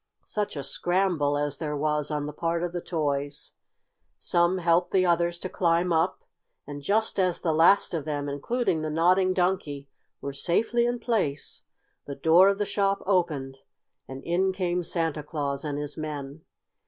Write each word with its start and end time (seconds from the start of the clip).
Such 0.25 0.55
a 0.55 0.63
scramble 0.63 1.37
as 1.37 1.59
there 1.59 1.77
was 1.77 2.09
on 2.09 2.25
the 2.25 2.33
part 2.33 2.63
of 2.63 2.73
the 2.73 2.81
toys! 2.81 3.51
Some 4.17 4.57
helped 4.57 4.89
the 4.91 5.05
others 5.05 5.37
to 5.37 5.47
climb 5.47 5.93
up, 5.93 6.23
and 6.65 6.81
just 6.81 7.19
as 7.19 7.39
the 7.39 7.53
last 7.53 7.93
of 7.93 8.03
them, 8.03 8.27
including 8.27 8.81
the 8.81 8.89
Nodding 8.89 9.31
Donkey, 9.31 9.89
were 10.19 10.33
safely 10.33 10.87
in 10.87 10.97
place, 10.97 11.61
the 12.07 12.15
door 12.15 12.49
of 12.49 12.57
the 12.57 12.65
shop 12.65 13.03
opened 13.05 13.59
and 14.07 14.23
in 14.23 14.51
came 14.53 14.81
Santa 14.81 15.21
Claus 15.21 15.63
and 15.63 15.77
his 15.77 15.95
men. 15.95 16.41